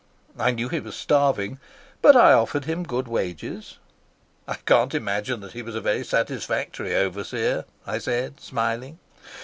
I 0.39 0.49
knew 0.49 0.67
he 0.69 0.79
was 0.79 0.95
starving, 0.95 1.59
but 2.01 2.15
I 2.15 2.33
offered 2.33 2.65
him 2.65 2.81
good 2.81 3.07
wages." 3.07 3.77
"I 4.47 4.55
can't 4.55 4.95
imagine 4.95 5.41
that 5.41 5.51
he 5.53 5.61
was 5.61 5.75
a 5.75 5.79
very 5.79 6.03
satisfactory 6.03 6.95
overseer," 6.95 7.65
I 7.85 7.99
said, 7.99 8.39
smiling. 8.39 8.97